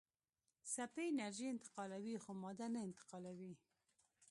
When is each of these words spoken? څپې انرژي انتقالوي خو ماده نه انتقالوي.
څپې 0.73 1.03
انرژي 1.09 1.45
انتقالوي 1.49 2.15
خو 2.23 2.31
ماده 2.41 2.67
نه 2.73 2.79
انتقالوي. 2.87 3.53